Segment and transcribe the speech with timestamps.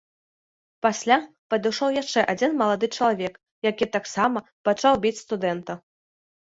[0.85, 1.17] Пасля
[1.55, 3.33] падышоў яшчэ адзін малады чалавек,
[3.71, 5.83] які таксама пачаў біць студэнта.